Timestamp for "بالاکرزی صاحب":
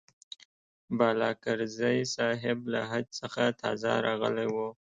0.97-2.59